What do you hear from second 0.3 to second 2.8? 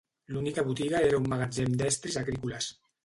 L'única botiga era un magatzem d'estris agrícoles.